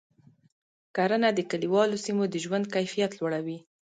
[0.95, 3.57] کرنه د کلیوالو سیمو د ژوند کیفیت لوړوي.